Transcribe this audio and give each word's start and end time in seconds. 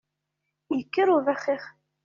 Yekker 0.77 1.07
ubaxix! 1.15 1.63